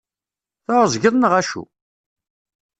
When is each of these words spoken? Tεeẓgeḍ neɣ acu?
Tεeẓgeḍ 0.65 1.15
neɣ 1.17 1.33
acu? 1.41 1.63